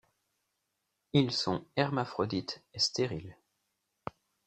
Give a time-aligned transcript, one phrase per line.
[1.13, 3.37] Ils sont hermaphrodites et stériles.